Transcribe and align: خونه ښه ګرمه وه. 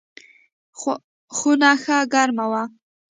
خونه 1.37 1.71
ښه 1.83 1.97
ګرمه 2.13 2.45
وه. 2.51 2.63